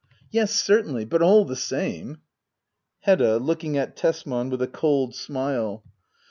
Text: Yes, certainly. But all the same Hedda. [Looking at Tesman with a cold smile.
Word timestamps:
Yes, 0.31 0.51
certainly. 0.55 1.05
But 1.05 1.21
all 1.21 1.45
the 1.45 1.55
same 1.55 2.21
Hedda. 3.01 3.37
[Looking 3.37 3.77
at 3.77 3.95
Tesman 3.95 4.49
with 4.49 4.63
a 4.63 4.67
cold 4.67 5.13
smile. 5.13 5.83